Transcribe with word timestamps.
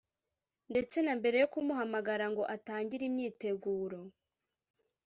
ndetse 0.71 0.97
na 1.01 1.13
mbere 1.19 1.35
yo 1.41 1.47
kumuhamagara 1.53 2.25
ngo 2.33 2.43
atangire 2.55 3.03
imyiteguro" 3.09 3.99